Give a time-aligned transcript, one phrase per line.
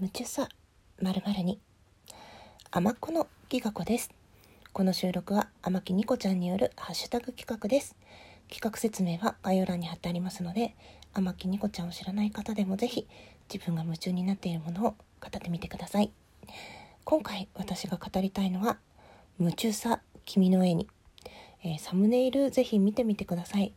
[0.00, 0.48] 夢中さ
[1.02, 1.58] まるまるに。
[2.70, 4.12] 甘っ子のギガ子です。
[4.72, 7.96] この収録は甘木ニコちゃんによるハッシュタグ企画です。
[8.48, 10.76] 企画説明は概要欄に貼ってありますので
[11.14, 13.08] 甘木ニコちゃんを知らない方でもぜひ
[13.52, 14.96] 自分が夢中になっているものを語
[15.36, 16.12] ってみてください。
[17.04, 18.78] 今回私が語りたいのは
[19.40, 20.86] 夢中さ君の絵に、
[21.64, 23.74] えー、サムネイルぜひ見てみてください、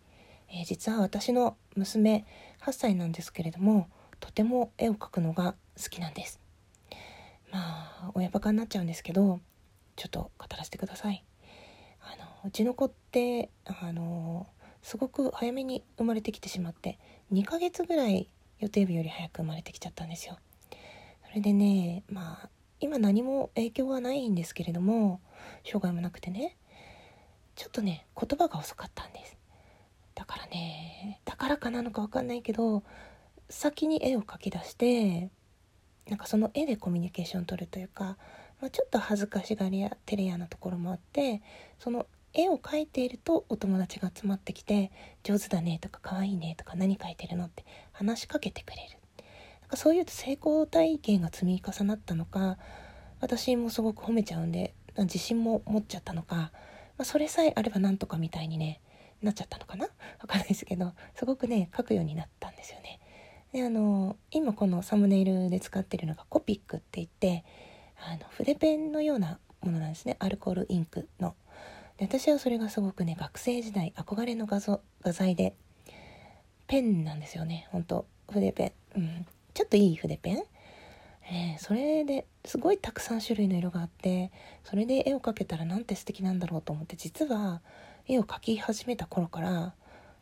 [0.52, 2.26] えー、実は私の娘
[2.62, 3.90] 8歳なんですけれども
[4.22, 6.40] とても絵を描くのが好きなんです。
[7.52, 9.42] まあ親バカになっちゃうんですけど
[9.98, 11.26] ちょっと語らせてください。
[12.00, 14.48] あのうちの子ってあの
[14.82, 16.98] すごく早めに生まれてきてしまって
[17.34, 18.30] 2ヶ月ぐらい
[18.60, 20.38] 予定日より早く生まれてきちゃったんですよ。
[21.28, 25.20] それでねまあ今何も影響はないんですけれども
[25.64, 26.58] 障害もなくてね
[27.56, 29.38] ちょっとね言葉が遅かったんです。
[30.16, 32.84] だからねだからかなのか分かんないけど
[33.52, 35.30] 先に絵を描き出して
[36.10, 38.18] なんかその絵でコミュニケーションを取るというか、
[38.60, 41.42] まあ、ちょっと恥ずかしがりや照れ屋なところもあって
[41.80, 44.92] その絵を描いているとお友達が集まってきて
[45.24, 48.98] 「上手だね」とか「かわいいね」とか「何描いてるの?」って話しかけてくれる
[49.62, 52.58] なんかそういう成功体験が積み重なったのか
[53.20, 56.52] 私もすごく褒めちゃうんで自信も持っちゃったのか、ま
[57.00, 58.80] あ、それさえあればなんとかみたいにね
[59.22, 59.86] なっちゃったのかな？
[59.86, 59.92] わ
[60.28, 63.00] かんないですけどすごくね描くようになったんですよね。
[63.54, 67.44] であの今このサムネイルで使ってるのがコピックって言って
[68.00, 70.16] あの筆ペンのようなものなんですね。
[70.20, 71.36] アルコールインクの。
[71.98, 75.54] で私はそれがすごくね学生時代憧れの画像画材で
[76.68, 80.44] ペンなんですよねほんと筆ペン、うん、ちょっといい筆ペン。
[81.34, 84.32] えー、それですごいたくさん種類の色があって
[84.64, 87.62] それで絵を描けたらなんて素敵なんだろうと思って実は
[88.08, 89.74] 絵を描き始めた頃から、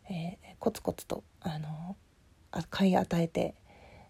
[0.09, 1.95] えー、コツコツとあの
[2.69, 3.55] 買い与えて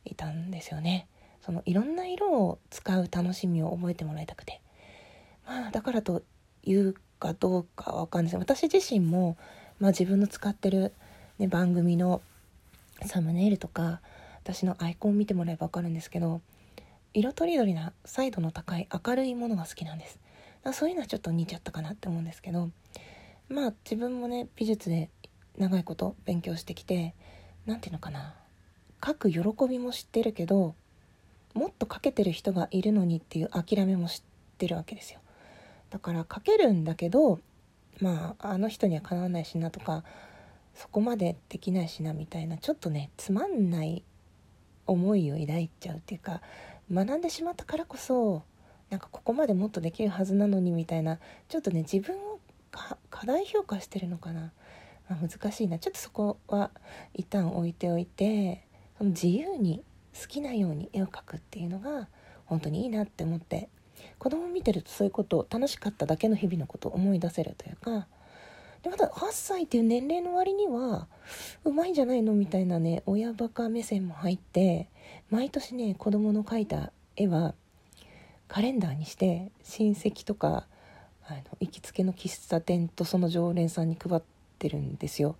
[0.06, 1.08] いたんですよね。
[1.42, 4.62] そのいろんな色を使う楽しみを覚えてもらいたくて。
[5.45, 6.22] まあだからと
[6.64, 8.40] いうかどうかわかんないです。
[8.40, 9.38] 私自身も、
[9.80, 10.94] まあ、自分の使ってる、
[11.38, 12.22] ね、番組の
[13.05, 14.02] サムネイルとか
[14.44, 16.42] 私のアイコンを見てもらえば分かるんですけど
[17.14, 20.20] 色とりどりな彩度の高い明るいものが好きなんです。
[20.73, 22.70] そういうのはちょっと似ちゃったかなって思うんですけど
[23.48, 25.10] まあ自分もね美術で
[25.58, 27.16] 長いこと勉強してきて
[27.69, 28.33] 何て言うのかな。
[29.05, 30.75] 書く喜びも知ってるけど
[31.53, 34.21] もっと書けてる人がいるのにっていう諦めも知っ
[34.57, 35.19] てるわけですよ。
[35.89, 37.39] だから書けるんだけど
[38.02, 40.03] まああの人にはかなわないしなとか
[40.73, 44.03] そこまでできないしなみたいなちょっとねつまんない
[44.87, 46.41] 思いを抱いちゃうっていうか
[46.91, 48.43] 学んでしまったからこそ
[48.89, 52.39] なんかここまでもっとできるはずなのにみたいなちょっとね自分を
[52.71, 54.51] 過大評価してるのかな。
[55.09, 55.80] まあ、難しいな。
[55.80, 56.71] ちょっとそこは
[57.14, 58.64] 一旦置いておいて
[58.97, 59.83] その自由に
[60.20, 62.08] 好きなように絵を描くっていうのが
[62.45, 63.69] 本当にいいなって思って。
[64.17, 68.08] 子供見てるとそういうことを楽しかっただけの日々のことを思い出せるというか。
[68.81, 71.08] でまた8歳っていう年齢の割には
[71.65, 74.87] うまいんじゃないのみたいなね親バカ目線も入って
[75.30, 77.55] 毎年ね子供の描いた絵は
[78.48, 80.65] カレンダーにして親戚とか
[81.27, 85.37] あの行きつけの喫茶店とその常連さんに配ってってるんですよ。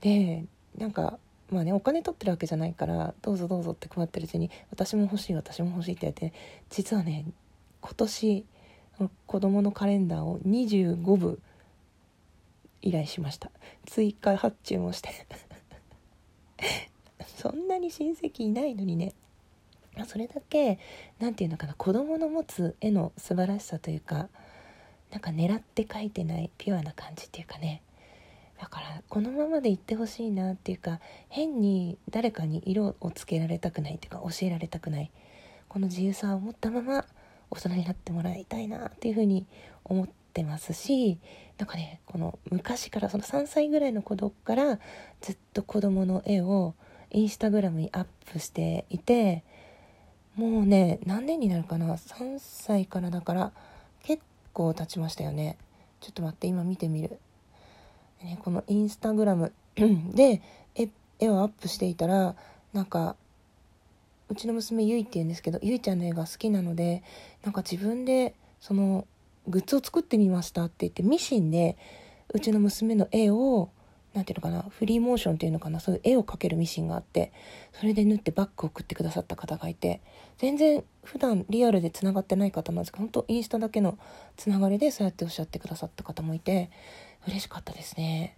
[0.00, 0.44] で
[0.76, 1.18] なんか
[1.50, 6.32] まあねお金取ってるわけじゃないからどうぞどうぞって配ってるうちに私も欲しい私も欲しいって言って
[6.68, 7.24] 実はね
[7.80, 8.44] 今年
[9.26, 11.40] 子供のカレンダーを25部
[12.82, 13.50] 依頼しました。
[13.86, 15.10] 追加発注もして。
[17.36, 19.12] そんなに親戚いないのにね。
[20.06, 20.78] それだけ
[21.18, 24.28] 何て言うのかな子供の持つ絵の素晴らしさというか
[25.10, 27.82] なんか狙って描いてないピュアな感じっていうかね。
[28.60, 35.10] だからこのままでいってほしいなっていうか変に誰かに色をつけられたくないっていうか教えられたくない。
[35.68, 37.04] この自由さを持ったまま
[37.50, 39.46] 大人になってもらいたいなっていうふうに
[39.84, 41.18] 思ってますし
[41.58, 44.78] なんかねこの昔からその3歳ぐらいの子供から
[45.20, 46.74] ずっと子供の絵を
[47.10, 49.44] インスタグラムにアップしていて
[50.36, 53.52] もうね何年になるかな？3歳からだから
[54.02, 54.22] 結
[54.52, 55.56] 構経ちましたよね。
[56.00, 57.18] ちょっと待って今見てみる。
[58.22, 59.52] ね、このインスタグラム。
[60.14, 60.42] で
[61.18, 62.36] 絵をアップしていたら
[62.72, 63.16] なんか
[64.28, 67.02] うちの娘ゆいって言うんですけどゆいちゃんの絵が好きなので
[67.42, 69.06] なんか自分でその
[69.46, 71.76] グッズを作ってみましたって言ってミシンで
[72.32, 73.70] うちの娘の絵を
[74.12, 77.32] 何ていうのかなフリーモーションっていうのかなそういう絵を描けるミシンがあって
[77.72, 80.02] それで縫ってバッグを送ってくださった方がいて
[80.36, 83.98] 全然普段リアルでつながってない方なんですけど本当インスタだけの
[84.36, 86.70] つながりでそうやっておっしゃってくださった方もいて
[87.26, 88.36] 嬉しかったですね。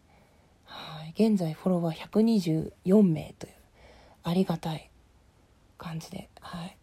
[0.65, 3.53] はい、現在フォロワー124名という
[4.23, 4.91] ありがたい
[5.79, 6.77] 感じで、はい、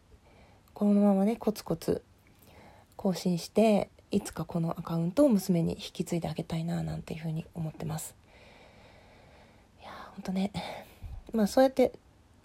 [0.74, 2.04] このままねコツコツ
[2.96, 8.16] 更新していつかこのアカウントを娘に引き継いであげたいななんていうふうに思ってます。
[9.82, 10.52] いやほんとね。
[11.34, 11.92] まあそうやって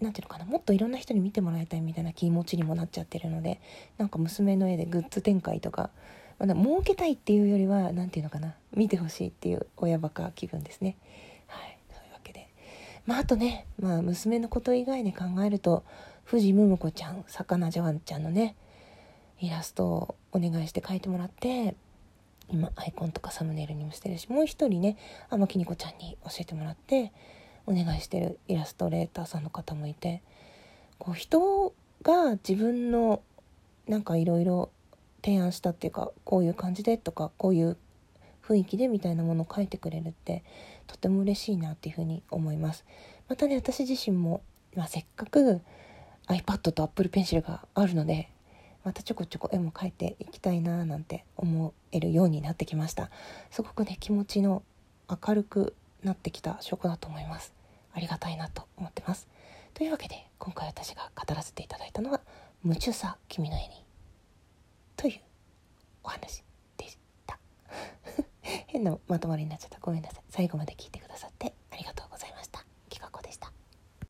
[0.00, 0.44] 何ていうのかな。
[0.44, 3.60] もっといろんな人に見てもらいたいみたいな気持ちにもなっちゃってるので
[3.98, 5.90] なんか娘の絵でグッズ展開とか、
[6.42, 10.96] まだ儲けたいっていうよりは何ていうのかな見てほしいっていう親バカ気分ですね。
[11.46, 12.48] はいそういうわけで。
[13.06, 15.84] まああとねまあ娘のこと以外で考えると
[16.24, 18.56] 藤ムム子ちゃん魚ジャワンちゃんのね
[19.38, 21.76] イラストをお願いして描いてもらって
[22.50, 24.96] 今アイコンとかサムネイルにもしてるしもう一人ね
[25.30, 27.12] 天木にこちゃんに教えてもらって
[27.66, 30.22] お願いしてるイラストレーターさんの方もいて
[30.98, 31.72] こう人
[32.02, 33.22] が自分の
[33.86, 34.70] なんかいろいろ
[35.24, 37.76] 提案したっていうかこういう感じでとかこういう
[38.46, 40.42] 雰囲気でみたいなものを書いてくれるって
[40.86, 42.84] とても嬉しいなっていうふうに思います。
[43.28, 44.42] またね私自身も、
[44.74, 45.60] まあ、せっかく
[46.26, 48.28] iPad と Apple Pencil があるので
[48.84, 53.10] またちょこちょこ絵も描いていきたいななんて思えるようになってきました。
[53.50, 54.62] すごくね気持ちの
[55.08, 57.54] 明るくなってきた証拠だと思います。
[57.94, 59.28] ありがたいなと思ってます。
[59.74, 62.20] というわけで今回私が語らせていただいたのは
[62.64, 63.84] 「夢中さ君の絵に」
[65.02, 65.20] という
[66.04, 66.44] お話
[66.76, 66.96] でし
[67.26, 67.36] た。
[68.68, 69.80] 変なまとまりになっちゃった。
[69.80, 70.22] ごめんなさい。
[70.30, 71.56] 最後まで聞いてくださって。